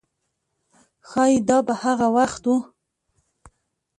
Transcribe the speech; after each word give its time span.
ښایي 1.09 1.37
دا 1.49 1.57
به 1.65 1.73
هغه 1.83 2.07
وخت 2.17 2.43
و. 2.51 2.55